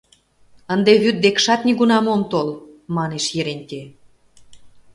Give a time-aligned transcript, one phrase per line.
[0.73, 2.49] —Ынде вӱд декшат нигунам ом тол,—
[2.95, 3.81] манеш Еренте.